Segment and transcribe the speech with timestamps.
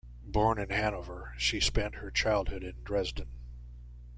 [0.25, 3.27] Born in Hanover, she spent her childhood in Dresden.